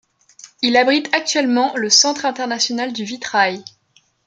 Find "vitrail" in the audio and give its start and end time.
3.03-3.63